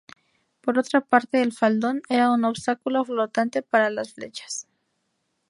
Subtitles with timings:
[0.61, 4.67] Por otra parte, el faldón era un obstáculo flotante para las flechas.